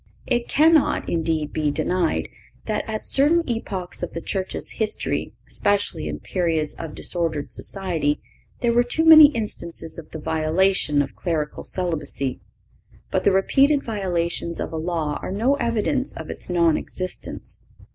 [0.25, 2.27] It cannot, indeed, be denied
[2.65, 8.19] that at certain epochs of the Church's history, especially in periods of disordered society,
[8.61, 12.39] there were too many instances of the violation of clerical celibacy.
[13.11, 17.59] But the repeated violations of a law are no evidence of its non existence.